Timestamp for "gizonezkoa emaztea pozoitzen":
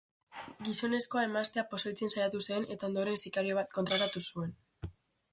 0.67-2.11